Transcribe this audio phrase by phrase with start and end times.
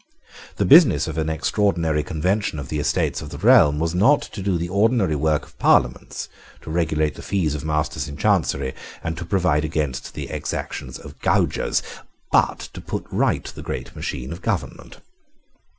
[0.55, 4.41] The business of an extraordinary convention of the Estates of the Realm was not to
[4.41, 6.27] do the ordinary work of Parliaments,
[6.63, 11.19] to regulate the fees of masters in Chancery, and to provide against the exactions of
[11.21, 11.83] gaugers,
[12.31, 14.97] but to put right the great machine of government.